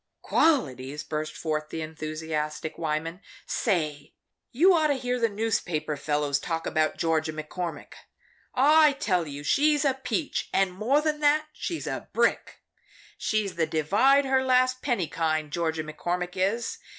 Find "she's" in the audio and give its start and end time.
9.43-9.85, 11.53-11.85, 13.15-13.57